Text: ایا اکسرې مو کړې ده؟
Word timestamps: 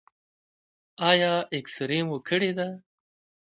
ایا 1.09 1.33
اکسرې 1.57 1.99
مو 2.07 2.17
کړې 2.27 2.51
ده؟ 2.57 2.67